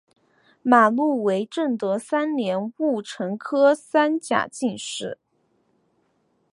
[0.63, 5.19] 马录为正德三年戊辰科三甲进士。